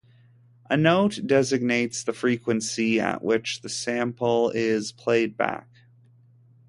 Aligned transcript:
A 0.67 0.75
note 0.75 1.19
designates 1.27 2.03
the 2.03 2.11
frequency 2.11 2.99
at 2.99 3.21
which 3.21 3.61
the 3.61 3.69
sample 3.69 4.49
is 4.49 4.91
played 4.91 5.37
back. 5.37 5.67